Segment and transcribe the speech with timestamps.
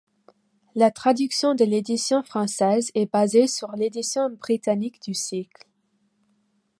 [0.73, 5.67] La traduction de l'édition française est basée sur l'édition britannique du cycle.